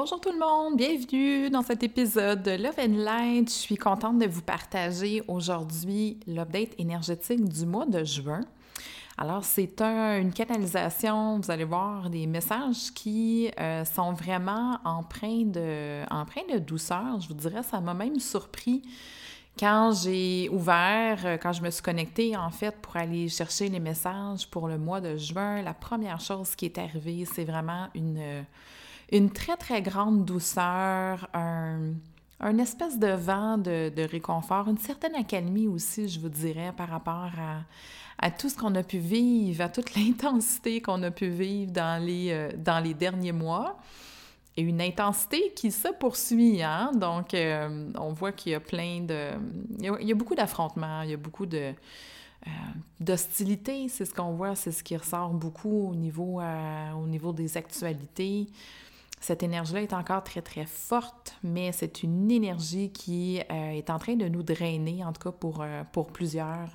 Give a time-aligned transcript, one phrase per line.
[0.00, 3.48] Bonjour tout le monde, bienvenue dans cet épisode de Love and Light.
[3.48, 8.42] Je suis contente de vous partager aujourd'hui l'update énergétique du mois de juin.
[9.16, 16.04] Alors, c'est une canalisation, vous allez voir, des messages qui euh, sont vraiment empreints de,
[16.12, 17.20] empreints de douceur.
[17.20, 18.82] Je vous dirais, ça m'a même surpris
[19.58, 23.80] quand j'ai ouvert, euh, quand je me suis connectée, en fait, pour aller chercher les
[23.80, 28.44] messages pour le mois de juin, la première chose qui est arrivée, c'est vraiment une,
[29.10, 36.08] une très, très grande douceur, un, espèce de vent de, réconfort, une certaine accalmie aussi,
[36.08, 37.30] je vous dirais, par rapport
[38.18, 42.02] à, tout ce qu'on a pu vivre, à toute l'intensité qu'on a pu vivre dans
[42.04, 43.78] les, euh, dans les derniers mois
[44.56, 46.62] et une intensité qui se poursuit.
[46.62, 46.90] Hein?
[46.94, 49.30] Donc, euh, on voit qu'il y a plein de...
[49.78, 51.72] Il y a, beaucoup d'affrontements, il y a beaucoup de...
[52.46, 52.50] Euh,
[53.00, 57.56] d'hostilité, c'est ce qu'on voit, c'est ce qui ressort beaucoup au niveau, au niveau des
[57.56, 58.46] actualités.
[59.20, 64.14] Cette énergie-là est encore très, très forte, mais c'est une énergie qui est en train
[64.14, 66.70] de nous drainer, en tout cas pour, pour plusieurs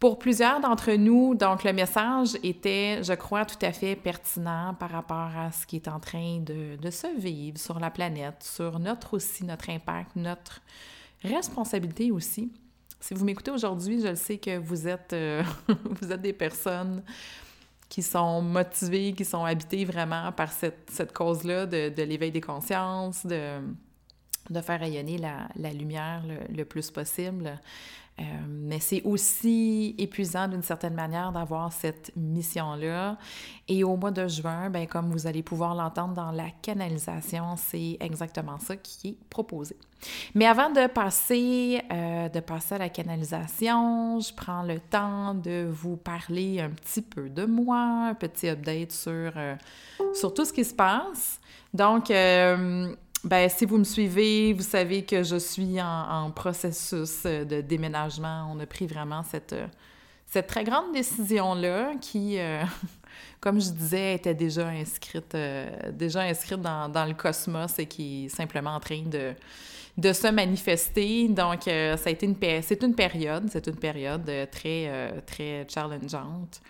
[0.00, 4.90] pour plusieurs d'entre nous, donc le message était, je crois, tout à fait pertinent par
[4.90, 9.14] rapport à ce qui est en train de, se vivre sur la planète, sur notre
[9.14, 10.62] aussi, notre impact, notre
[11.22, 12.50] responsabilité aussi.
[12.98, 15.42] Si vous m'écoutez aujourd'hui, je le sais que vous êtes, euh,
[16.00, 17.02] vous êtes des personnes
[17.90, 23.58] qui sont motivées, qui sont habitées vraiment par cette, cause-là de, l'éveil des consciences, de,
[24.48, 27.60] de faire rayonner la, lumière le, plus possible.
[28.20, 33.16] Euh, mais c'est aussi épuisant d'une certaine manière d'avoir cette mission-là.
[33.66, 37.96] Et au mois de juin, ben, comme vous allez pouvoir l'entendre dans la canalisation, c'est
[37.98, 39.76] exactement ça qui est proposé.
[40.34, 45.66] Mais avant de passer, euh, de passer à la canalisation, je prends le temps de
[45.70, 49.56] vous parler un petit peu de moi, un petit update sur, euh,
[50.14, 51.40] sur tout ce qui se passe.
[51.72, 52.10] Donc,
[53.22, 58.50] ben, si vous me suivez, vous savez que je suis en, processus euh, de déménagement.
[58.50, 59.66] On a pris vraiment cette, euh,
[60.26, 62.62] cette très grande décision-là qui, euh,
[63.40, 65.36] comme je disais, était déjà inscrite,
[65.92, 69.34] déjà inscrite dans, dans, le cosmos et qui est simplement en train de,
[69.98, 71.28] de se manifester.
[71.28, 76.62] Donc, ça a été une, c'est une période, c'est une période très, très challengeante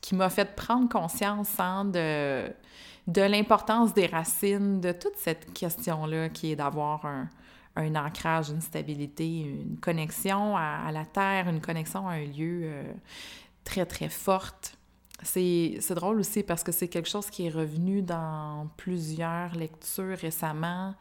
[0.00, 2.50] qui m'a fait prendre conscience hein, de
[3.08, 9.40] de l'importance des racines, de toute cette question-là qui est d'avoir un, ancrage, une stabilité,
[9.40, 12.92] une connexion à, la terre, une connexion à un lieu euh,
[13.64, 14.76] très, très forte.
[15.22, 20.94] C'est drôle aussi parce que c'est quelque chose qui est revenu dans plusieurs lectures récemment.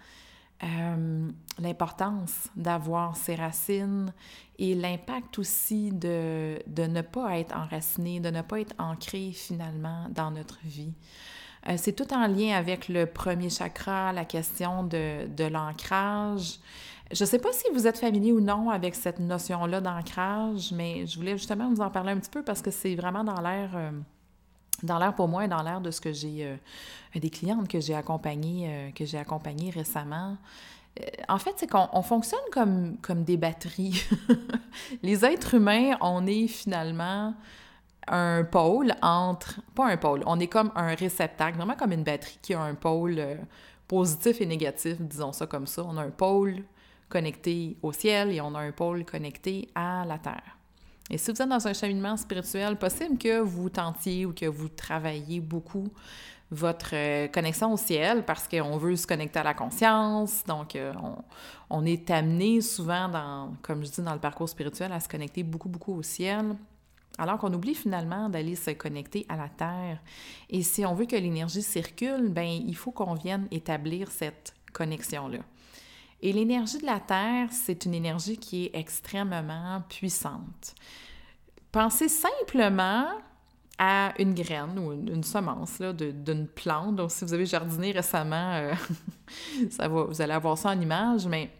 [0.63, 1.29] Euh,
[1.59, 4.11] l'importance d'avoir ses racines
[4.57, 10.07] et l'impact aussi de, de ne pas être enraciné, de ne pas être ancré finalement
[10.09, 10.93] dans notre vie.
[11.67, 16.59] Euh, c'est tout en lien avec le premier chakra, la question de, de l'ancrage.
[17.11, 21.05] Je ne sais pas si vous êtes familier ou non avec cette notion-là d'ancrage, mais
[21.05, 23.71] je voulais justement vous en parler un petit peu parce que c'est vraiment dans l'air,
[23.75, 23.91] euh,
[24.83, 26.55] dans l'air pour moi et dans l'air de ce que j'ai, euh,
[27.15, 30.37] des clientes que j'ai accompagnées, que j'ai accompagnées récemment.
[31.29, 34.03] En fait, c'est qu'on fonctionne comme, comme des batteries.
[35.03, 37.35] Les êtres humains, on est finalement
[38.07, 42.39] un pôle entre, pas un pôle, on est comme un réceptacle, vraiment comme une batterie
[42.41, 43.35] qui a un pôle euh,
[43.87, 45.83] positif et négatif, disons ça comme ça.
[45.85, 46.63] On a un pôle
[47.09, 50.57] connecté au ciel et on a un pôle connecté à la terre.
[51.09, 54.67] Et si vous êtes dans un cheminement spirituel, possible que vous tentiez ou que vous
[54.67, 55.87] travailliez beaucoup
[56.49, 60.43] votre euh, connexion au ciel parce qu'on veut se connecter à la conscience.
[60.45, 61.15] Donc, euh, on,
[61.69, 65.43] on, est amené souvent, dans, comme je dis, dans le parcours spirituel, à se connecter
[65.43, 66.55] beaucoup, beaucoup au ciel
[67.17, 70.01] Alors qu'on oublie finalement d'aller se connecter à la Terre.
[70.49, 75.39] Et si on veut que l'énergie circule, ben il faut qu'on vienne établir cette connexion-là.
[76.21, 80.75] Et l'énergie de la Terre, c'est une énergie qui est extrêmement puissante.
[81.71, 83.07] Pensez simplement
[83.77, 86.95] à une graine ou une, semence d'une plante.
[86.95, 88.73] Donc, si vous avez jardiné récemment, euh,
[89.69, 91.51] ça vous allez avoir ça en image, mais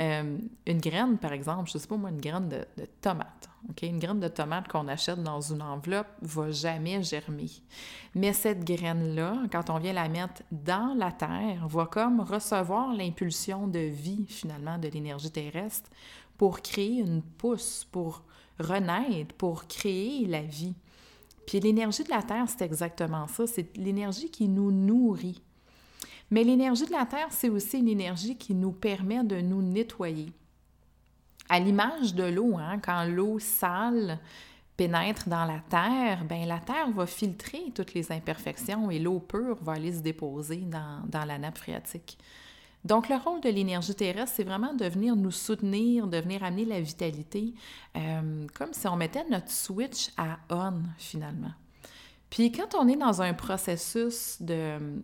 [0.00, 2.64] euh, une graine, par exemple, je ne sais pas moi, une graine de,
[3.00, 3.48] tomate.
[3.82, 7.50] Une graine de tomate qu'on achète dans une enveloppe va jamais germer.
[8.14, 13.68] Mais cette graine-là, quand on vient la mettre dans la terre, va comme recevoir l'impulsion
[13.68, 15.90] de vie, finalement, de l'énergie terrestre
[16.38, 18.22] pour créer une pousse, pour
[18.58, 20.74] renaître, pour créer la vie.
[21.46, 23.46] Puis l'énergie de la terre, c'est exactement ça.
[23.46, 25.42] C'est l'énergie qui nous nourrit.
[26.32, 30.32] Mais l'énergie de la Terre, c'est aussi une énergie qui nous permet de nous nettoyer.
[31.50, 34.18] À l'image de l'eau, hein, quand l'eau sale
[34.78, 39.58] pénètre dans la terre, ben la terre va filtrer toutes les imperfections et l'eau pure
[39.62, 42.16] va aller se déposer dans, la nappe phréatique.
[42.82, 46.64] Donc, le rôle de l'énergie terrestre, c'est vraiment de venir nous soutenir, de venir amener
[46.64, 47.52] la vitalité,
[47.94, 51.52] euh, comme si on mettait notre switch à on finalement.
[52.30, 55.02] Puis, quand on est dans un processus de,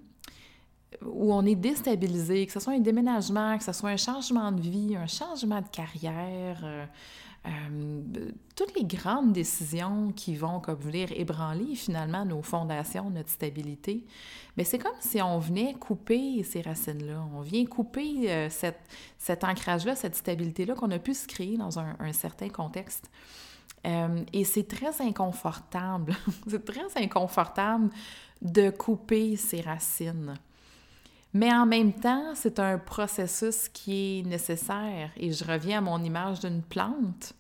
[1.05, 4.61] où on est déstabilisé, que ce soit un déménagement, que ce soit un changement de
[4.61, 6.87] vie, un changement de carrière, euh,
[7.47, 8.03] euh,
[8.57, 14.05] toutes les grandes décisions qui vont comme venir ébranler finalement nos fondations, notre stabilité,
[14.57, 18.81] mais c'est comme si on venait couper ces racines-là, on vient couper euh, cette,
[19.19, 23.11] cet ancrage-là, cette stabilité-là qu'on a pu se créer dans un, un certain contexte.
[23.85, 26.17] et c'est très inconfortable,
[26.49, 27.91] c'est très inconfortable
[28.43, 30.35] de couper ces racines.
[31.35, 35.11] Mais en même temps, c'est un processus qui est nécessaire.
[35.17, 37.35] Et je reviens à mon image d'une plante.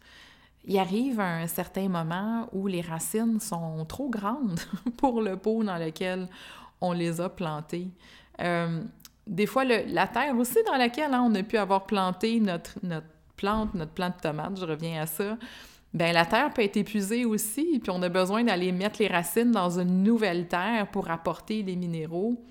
[0.64, 4.60] Il arrive un certain moment où les racines sont trop grandes
[4.98, 6.28] pour le pot dans lequel
[6.80, 7.88] on les a plantées.
[8.40, 8.82] Euh,
[9.26, 12.78] des fois, la terre aussi dans laquelle hein, on a pu avoir planté notre,
[13.36, 15.36] plante, notre plante de tomate, je reviens à ça,
[15.94, 19.52] ben la terre peut être épuisée aussi, puis on a besoin d'aller mettre les racines
[19.52, 22.42] dans une nouvelle terre pour apporter les minéraux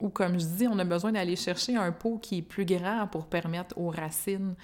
[0.00, 3.06] ou comme je dis, on a besoin d'aller chercher un pot qui est plus grand
[3.06, 4.54] pour permettre aux racines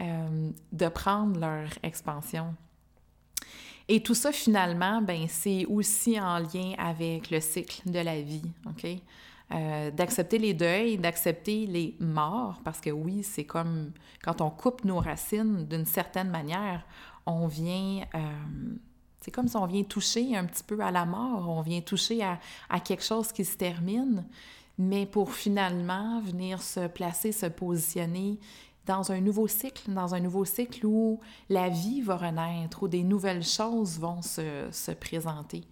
[0.00, 2.54] euh, de prendre leur expansion.
[3.88, 8.50] Et tout ça, finalement, ben, c'est aussi en lien avec le cycle de la vie,
[8.66, 8.86] OK?
[9.52, 13.92] Euh, d'accepter les deuils, d'accepter les morts, parce que oui, c'est comme
[14.24, 16.86] quand on coupe nos racines d'une certaine manière,
[17.26, 18.04] on vient...
[18.14, 18.18] Euh,
[19.20, 22.24] c'est comme si on vient toucher un petit peu à la mort, on vient toucher
[22.24, 24.24] à, à quelque chose qui se termine
[24.78, 28.38] mais pour finalement venir se placer, se positionner
[28.86, 33.04] dans un nouveau cycle, dans un nouveau cycle où la vie va renaître, où des
[33.04, 35.64] nouvelles choses vont se, présenter.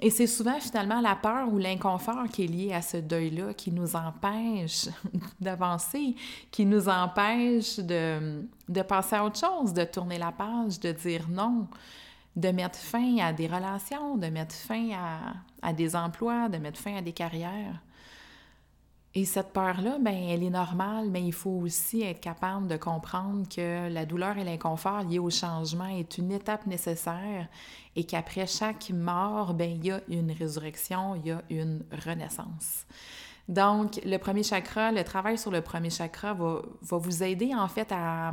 [0.00, 3.70] Et c'est souvent finalement la peur ou l'inconfort qui est lié à ce deuil-là qui
[3.70, 4.88] nous empêche
[5.40, 6.16] d'avancer,
[6.50, 8.42] qui nous empêche de,
[8.82, 11.68] passer à autre chose, de tourner la page, de dire non,
[12.34, 16.80] de mettre fin à des relations, de mettre fin à, à des emplois, de mettre
[16.80, 17.80] fin à des carrières.
[19.16, 23.48] Et cette peur-là, ben, elle est normale, mais il faut aussi être capable de comprendre
[23.48, 27.46] que la douleur et l'inconfort liés au changement est une étape nécessaire
[27.94, 32.86] et qu'après chaque mort, ben, il y a une résurrection, il y a une renaissance.
[33.48, 37.68] Donc, le premier chakra, le travail sur le premier chakra va, va vous aider en
[37.68, 38.32] fait à,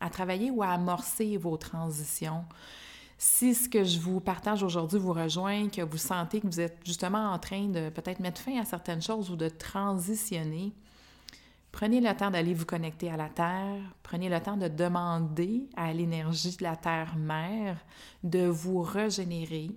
[0.00, 2.44] à travailler ou à amorcer vos transitions
[3.18, 6.78] si ce que je vous partage aujourd'hui vous rejoint, que vous sentez que vous êtes
[6.84, 10.72] justement en train de peut-être mettre fin à certaines choses ou de transitionner,
[11.72, 15.92] prenez le temps d'aller vous connecter à la Terre, prenez le temps de demander à
[15.92, 17.76] l'énergie de la Terre-Mère
[18.22, 19.72] de vous régénérer,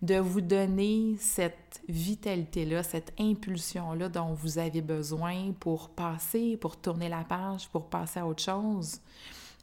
[0.00, 7.10] de vous donner cette vitalité-là, cette impulsion-là dont vous avez besoin pour passer, pour tourner
[7.10, 9.00] la page, pour passer à autre chose.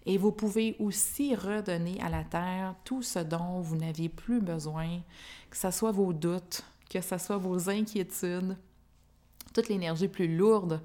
[0.05, 4.99] Et vous pouvez aussi redonner à la terre tout ce dont vous n'aviez plus besoin,
[5.49, 8.57] que ce soit vos doutes, que ce soit vos inquiétudes,
[9.53, 10.81] toute l'énergie plus lourde,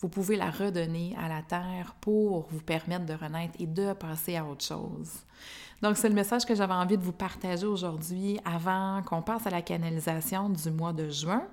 [0.00, 4.36] vous pouvez la redonner à la terre pour vous permettre de renaître et de passer
[4.36, 5.10] à autre chose.
[5.82, 9.50] Donc, c'est le message que j'avais envie de vous partager aujourd'hui avant qu'on passe à
[9.50, 11.46] la canalisation du mois de juin.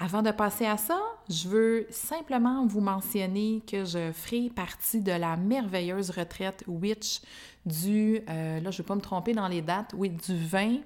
[0.00, 5.10] Avant de passer à ça, je veux simplement vous mentionner que je ferai partie de
[5.10, 7.20] la merveilleuse retraite Witch
[7.66, 10.76] du, euh, là je ne vais pas me tromper dans les dates, oui, du 20,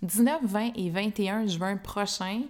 [0.00, 2.44] 19, 20 et 21 juin prochain,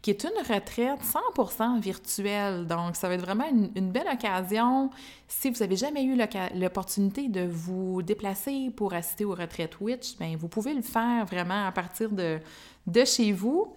[0.00, 1.00] qui est une retraite
[1.36, 2.68] 100% virtuelle.
[2.68, 4.90] Donc, ça va être vraiment une, belle occasion.
[5.26, 6.16] Si vous n'avez jamais eu
[6.54, 11.66] l'opportunité de vous déplacer pour assister aux retraites Witch, bien, vous pouvez le faire vraiment
[11.66, 12.38] à partir de,
[12.86, 13.74] de chez vous.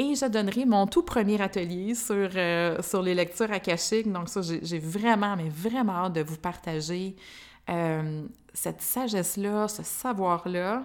[0.00, 4.10] Et je donnerai mon tout premier atelier sur, euh, sur les lectures akashiques.
[4.10, 7.16] Donc ça, j'ai vraiment, mais vraiment hâte de vous partager
[7.68, 8.22] euh,
[8.54, 10.84] cette sagesse-là, ce savoir-là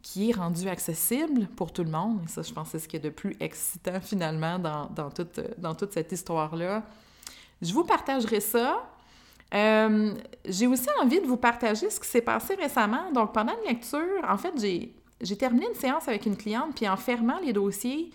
[0.00, 2.20] qui est rendu accessible pour tout le monde.
[2.24, 5.40] Et ça, je pense, c'est ce qui est de plus excitant finalement dans, dans, toute,
[5.58, 6.84] dans toute cette histoire-là.
[7.60, 8.88] Je vous partagerai ça.
[9.54, 13.10] Euh, j'ai aussi envie de vous partager ce qui s'est passé récemment.
[13.10, 14.54] Donc, pendant une lecture, en fait,
[15.20, 18.12] j'ai terminé une séance avec une cliente, puis en fermant les dossiers,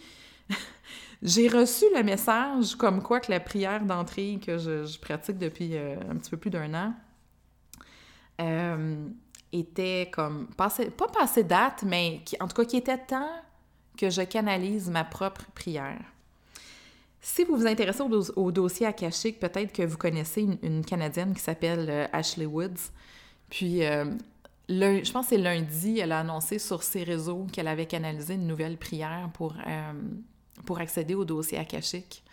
[1.22, 5.96] j'ai reçu le message comme quoi que la prière d'entrée que je, pratique depuis euh,
[6.10, 6.93] un petit peu plus d'un an
[8.41, 9.08] euh,
[9.51, 13.29] était comme, passé, pas passé date, mais en tout cas qui était temps
[13.98, 16.01] que je canalise ma propre prière.
[17.20, 21.88] Si vous vous intéressez au, dossier akashique, peut-être que vous connaissez une, Canadienne qui s'appelle
[21.88, 22.89] euh, Ashley Woods.
[23.48, 23.81] Puis,
[24.70, 28.48] je pense que c'est lundi, elle a annoncé sur ses réseaux qu'elle avait canalisé une
[28.48, 29.53] nouvelle prière pour
[30.65, 32.24] pour accéder au dossier akashique.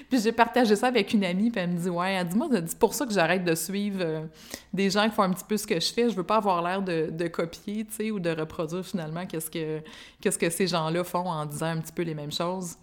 [0.09, 2.47] puis j'ai partagé ça avec une amie, puis elle me dit Ouais, elle dit Moi,
[2.51, 4.25] c'est pour ça que j'arrête de suivre euh,
[4.73, 6.09] des gens qui font un petit peu ce que je fais.
[6.09, 9.81] Je veux pas avoir l'air de, copier, tu sais, ou de reproduire finalement qu'est-ce que,
[10.19, 12.75] qu'est-ce que ces gens-là font en disant un petit peu les mêmes choses.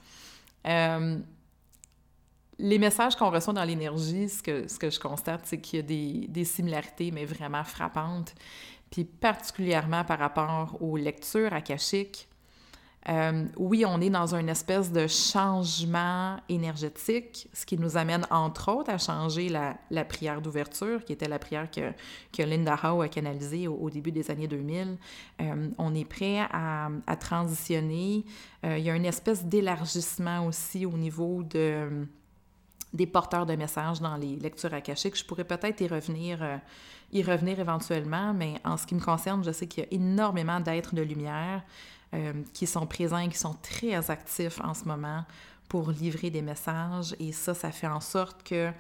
[0.66, 1.18] Euh,
[2.58, 5.80] les messages qu'on reçoit dans l'énergie, ce que, ce que je constate, c'est qu'il y
[5.80, 8.34] a des, des similarités, mais vraiment frappantes.
[8.90, 12.27] Puis particulièrement par rapport aux lectures akashiques,
[13.08, 18.70] euh, oui, on est dans une espèce de changement énergétique, ce qui nous amène entre
[18.70, 21.92] autres à changer la, prière d'ouverture, qui était la prière que,
[22.36, 24.98] que Linda Howe a canalisée au, début des années 2000.
[25.40, 28.26] Euh, on est prêt à, transitionner.
[28.66, 32.06] Euh, il y a une espèce d'élargissement aussi au niveau de,
[32.92, 35.16] des porteurs de messages dans les lectures akashiques.
[35.16, 36.60] Je pourrais peut-être y revenir,
[37.10, 40.60] y revenir éventuellement, mais en ce qui me concerne, je sais qu'il y a énormément
[40.60, 41.62] d'êtres de lumière.
[42.14, 45.26] Euh, qui sont présents et qui sont très actifs en ce moment
[45.68, 47.14] pour livrer des messages.
[47.20, 48.70] Et ça, ça fait en sorte que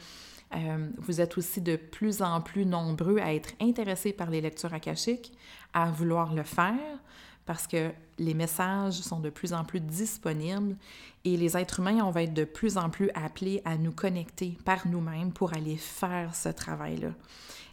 [0.54, 4.72] euh, vous êtes aussi de plus en plus nombreux à être intéressés par les lectures
[4.72, 5.36] akashiques,
[5.74, 6.98] à vouloir le faire,
[7.48, 10.76] parce que les messages sont de plus en plus disponibles
[11.24, 14.58] et les êtres humains, on va être de plus en plus appelés à nous connecter
[14.66, 17.08] par nous-mêmes pour aller faire ce travail-là.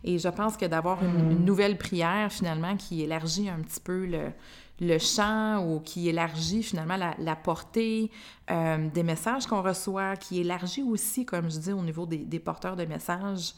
[0.06, 4.32] Et je pense que d'avoir une, nouvelle prière, finalement, qui élargit un petit peu le,
[4.80, 8.10] le champ ou qui élargit finalement la, portée
[8.50, 12.78] euh, des messages qu'on reçoit, qui élargit aussi, comme je dis, au niveau des, porteurs
[12.78, 13.54] de messages,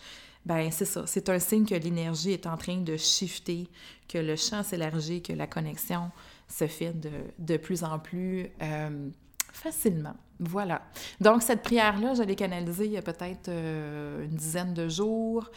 [0.48, 1.04] ben c'est ça.
[1.06, 3.68] C'est un signe que l'énergie est en train de shifter,
[4.08, 6.10] que le champ s'élargit, que la connexion
[6.48, 6.94] se fait
[7.38, 9.10] de, plus en plus euh,
[9.52, 10.16] facilement.
[10.40, 10.84] Voilà.
[11.20, 15.52] Donc, cette prière-là, je l'ai canalisée il y a peut-être euh, une dizaine de jours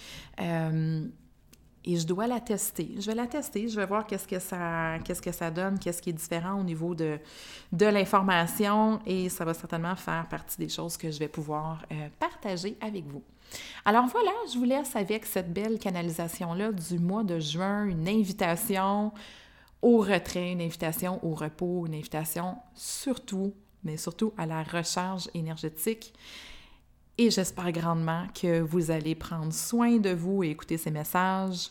[1.85, 2.91] et je dois la tester.
[2.99, 6.03] Je vais la tester, je vais voir qu'est-ce que ça, qu'est-ce que ça donne, qu'est-ce
[6.03, 7.19] qui est différent au niveau de,
[7.73, 12.09] de l'information et ça va certainement faire partie des choses que je vais pouvoir euh,
[12.19, 13.23] partager avec vous.
[13.85, 19.13] Alors voilà, je vous laisse avec cette belle canalisation-là du mois de juin, une invitation
[19.83, 26.13] au retrait, une invitation au repos, une invitation surtout, mais surtout à la recharge énergétique.
[27.21, 31.69] Et j'espère grandement que vous allez prendre soin de vous et écouter ces messages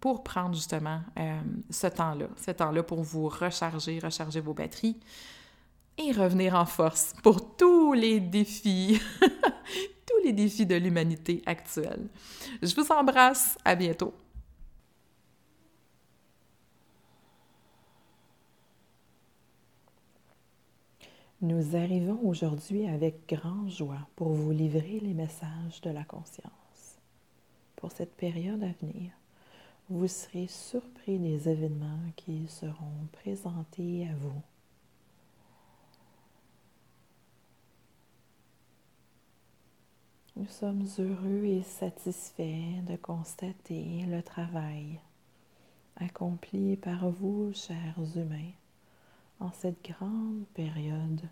[0.00, 4.98] pour prendre justement euh, ce temps-là, ce temps-là pour vous recharger, recharger vos batteries
[5.96, 12.08] et revenir en force pour tous les défis, tous les défis de l'humanité actuelle.
[12.60, 14.12] Je vous embrasse, à bientôt.
[21.42, 26.98] Nous arrivons aujourd'hui avec grande joie pour vous livrer les messages de la conscience.
[27.76, 29.10] Pour cette période à venir,
[29.88, 34.42] vous serez surpris des événements qui seront présentés à vous.
[40.36, 45.00] Nous sommes heureux et satisfaits de constater le travail
[45.96, 48.52] accompli par vous, chers humains,
[49.40, 51.22] en cette grande période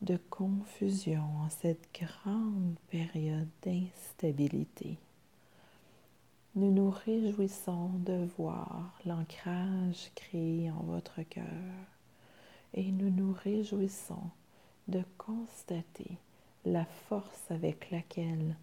[0.00, 4.98] de confusion, en cette grande période d'instabilité.
[6.54, 11.44] Nous nous réjouissons de voir l'ancrage créé en votre cœur
[12.74, 14.30] et nous nous réjouissons
[14.88, 16.16] de constater
[16.64, 18.56] la force avec laquelle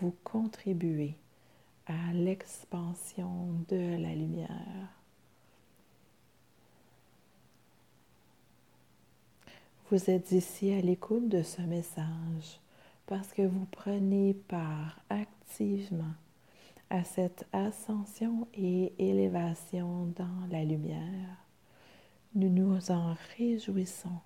[0.00, 1.16] vous contribuez
[1.86, 4.88] à l'expansion de la lumière
[9.94, 12.58] vous êtes ici à l'écoute de ce message
[13.06, 16.16] parce que vous prenez part activement
[16.90, 21.46] à cette ascension et élévation dans la lumière.
[22.34, 24.18] Nous nous en réjouissons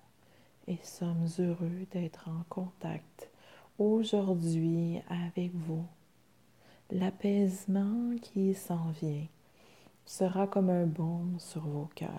[0.67, 3.29] et sommes heureux d'être en contact
[3.77, 5.85] aujourd'hui avec vous.
[6.89, 9.27] L'apaisement qui s'en vient
[10.03, 12.09] sera comme un baume sur vos cœurs.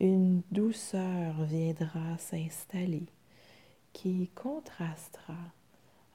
[0.00, 3.06] Une douceur viendra s'installer
[3.92, 5.36] qui contrastera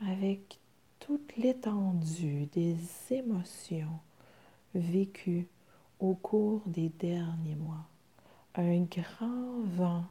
[0.05, 0.59] avec
[0.99, 2.75] toute l'étendue des
[3.11, 3.99] émotions
[4.75, 5.47] vécues
[5.99, 7.87] au cours des derniers mois.
[8.55, 10.05] Un grand vent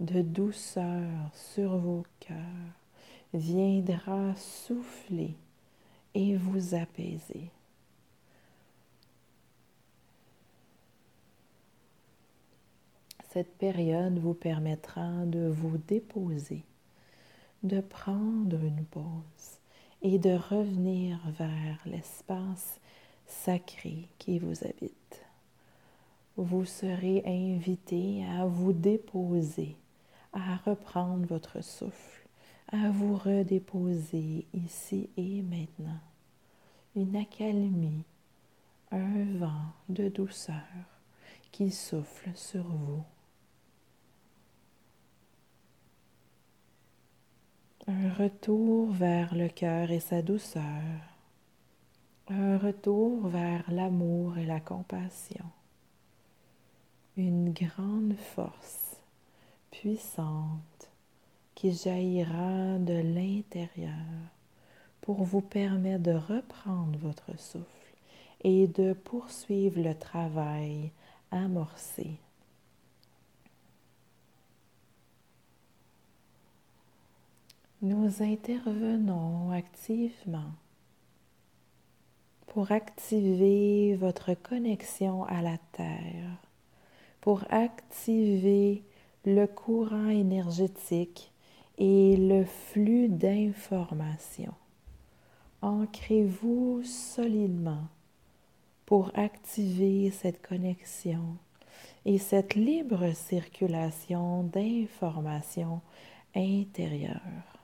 [0.00, 2.36] de douceur sur vos cœurs
[3.34, 5.34] viendra souffler
[6.14, 7.50] et vous apaiser.
[13.38, 16.64] Cette période vous permettra de vous déposer,
[17.62, 19.60] de prendre une pause
[20.02, 22.80] et de revenir vers l'espace
[23.28, 25.24] sacré qui vous habite.
[26.36, 29.76] Vous serez invité à vous déposer,
[30.32, 32.26] à reprendre votre souffle,
[32.72, 36.00] à vous redéposer ici et maintenant.
[36.96, 38.02] Une accalmie,
[38.90, 40.64] un vent de douceur
[41.52, 43.04] qui souffle sur vous.
[47.90, 50.62] Un retour vers le cœur et sa douceur.
[52.28, 55.46] Un retour vers l'amour et la compassion.
[57.16, 58.98] Une grande force
[59.70, 60.90] puissante
[61.54, 63.94] qui jaillira de l'intérieur
[65.00, 67.96] pour vous permettre de reprendre votre souffle
[68.42, 70.92] et de poursuivre le travail
[71.30, 72.18] amorcé
[77.80, 80.50] nous intervenons activement
[82.48, 86.42] pour activer votre connexion à la Terre,
[87.20, 88.82] pour activer
[89.24, 91.30] le courant énergétique
[91.76, 94.54] et le flux d'informations.
[95.62, 97.86] Ancrez-vous solidement
[98.86, 101.36] pour activer cette connexion
[102.04, 105.80] et cette libre circulation d'informations
[106.34, 107.57] intérieures.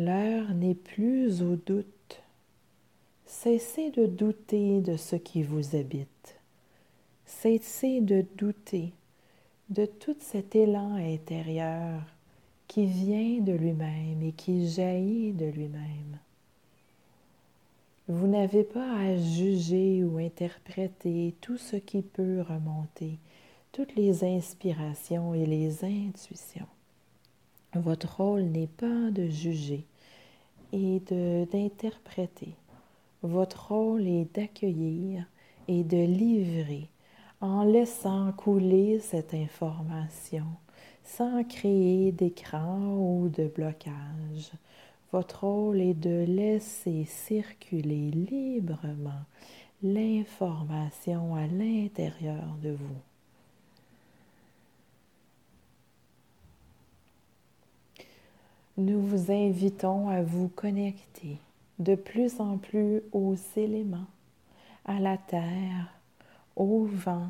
[0.00, 2.22] L'heure n'est plus au doute.
[3.26, 6.38] Cessez de douter de ce qui vous habite.
[7.26, 8.92] Cessez de douter
[9.70, 12.00] de tout cet élan intérieur
[12.68, 16.20] qui vient de lui-même et qui jaillit de lui-même.
[18.06, 23.18] Vous n'avez pas à juger ou interpréter tout ce qui peut remonter,
[23.72, 26.68] toutes les inspirations et les intuitions.
[27.74, 29.84] Votre rôle n'est pas de juger
[30.72, 32.54] et d'interpréter.
[33.22, 35.26] Votre rôle est d'accueillir
[35.68, 36.88] et de livrer
[37.40, 40.46] en laissant couler cette information
[41.04, 44.52] sans créer d'écran ou de blocage.
[45.12, 49.24] Votre rôle est de laisser circuler librement
[49.82, 53.07] l'information à l'intérieur de vous.
[58.78, 61.38] Nous vous invitons à vous connecter
[61.80, 64.06] de plus en plus aux éléments,
[64.84, 65.92] à la terre,
[66.54, 67.28] au vent,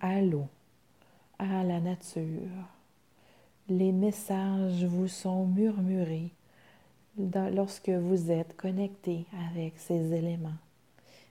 [0.00, 0.46] à l'eau,
[1.40, 2.68] à la nature.
[3.68, 6.30] Les messages vous sont murmurés
[7.18, 10.58] lorsque vous êtes connecté avec ces éléments.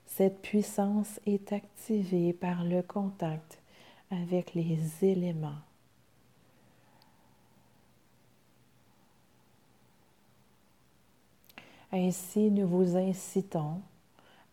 [0.08, 3.62] Cette puissance est activée par le contact
[4.12, 5.62] avec les éléments
[11.94, 13.82] Ainsi, nous vous incitons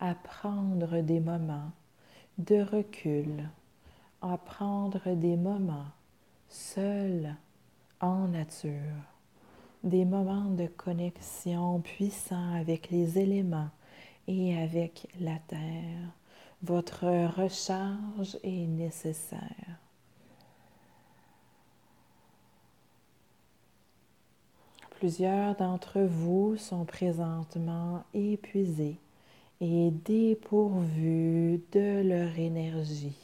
[0.01, 1.70] à prendre des moments
[2.38, 3.48] de recul,
[4.22, 5.87] à prendre des moments
[6.48, 7.35] seuls
[8.01, 8.72] en nature,
[9.85, 13.70] des moments de connexion puissants avec les éléments
[14.27, 16.12] et avec la terre.
[16.62, 17.07] Votre
[17.40, 19.79] recharge est nécessaire.
[24.99, 28.99] Plusieurs d'entre vous sont présentement épuisés
[29.61, 33.17] et dépourvus de leur énergie.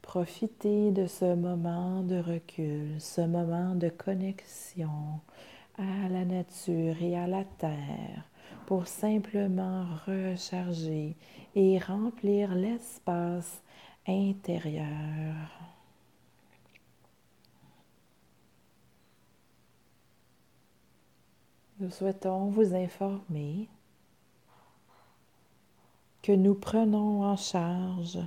[0.00, 5.18] Profitez de ce moment de recul, ce moment de connexion
[5.76, 8.22] à la nature et à la terre
[8.66, 11.16] pour simplement recharger
[11.56, 13.60] et remplir l'espace
[14.06, 15.75] intérieur.
[21.78, 23.68] Nous souhaitons vous informer
[26.22, 28.18] que nous prenons en charge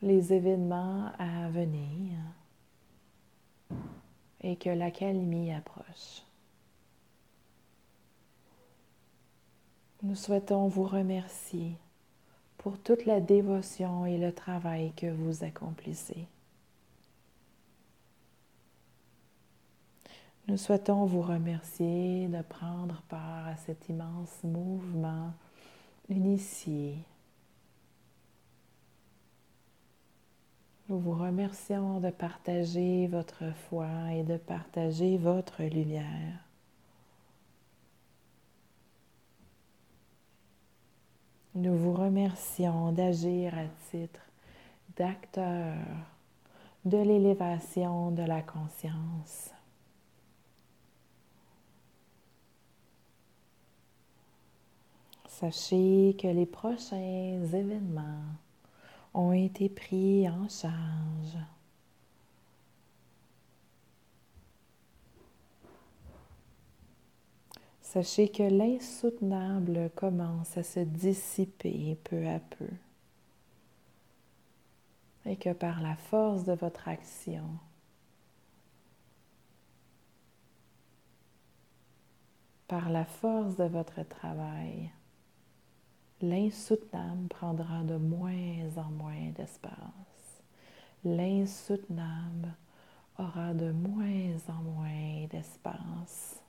[0.00, 2.16] les événements à venir
[4.40, 6.22] et que l'accalmie approche.
[10.02, 11.76] Nous souhaitons vous remercier
[12.56, 16.26] pour toute la dévotion et le travail que vous accomplissez.
[20.50, 25.32] Nous souhaitons vous remercier de prendre part à cet immense mouvement
[26.08, 26.98] initié.
[30.88, 36.44] Nous vous remercions de partager votre foi et de partager votre lumière.
[41.54, 44.26] Nous vous remercions d'agir à titre
[44.96, 45.76] d'acteur
[46.84, 49.52] de l'élévation de la conscience.
[55.40, 58.26] Sachez que les prochains événements
[59.14, 61.38] ont été pris en charge.
[67.80, 72.68] Sachez que l'insoutenable commence à se dissiper peu à peu
[75.24, 77.48] et que par la force de votre action,
[82.68, 84.92] par la force de votre travail,
[86.22, 90.42] L'insoutenable prendra de moins en moins d'espace.
[91.02, 92.52] L'insoutenable
[93.18, 96.42] aura de moins en moins d'espace.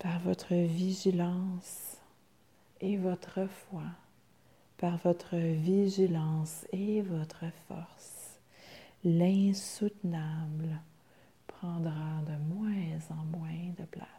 [0.00, 1.98] Par votre vigilance
[2.80, 3.84] et votre foi,
[4.76, 8.40] par votre vigilance et votre force,
[9.04, 10.80] l'insoutenable
[11.46, 14.17] prendra de moins en moins de place.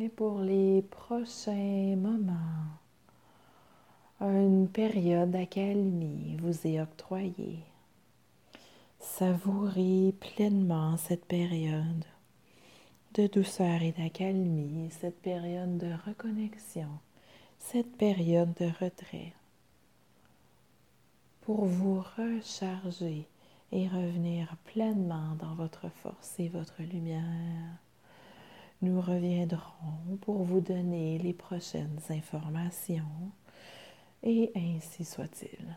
[0.00, 2.68] Et pour les prochains moments,
[4.20, 7.58] une période d'accalmie vous est octroyée.
[9.00, 12.04] Savourez pleinement cette période
[13.14, 16.90] de douceur et d'accalmie, cette période de reconnexion,
[17.58, 19.32] cette période de retrait
[21.40, 23.26] pour vous recharger
[23.72, 27.80] et revenir pleinement dans votre force et votre lumière.
[28.80, 33.32] Nous reviendrons pour vous donner les prochaines informations
[34.22, 35.76] et ainsi soit-il.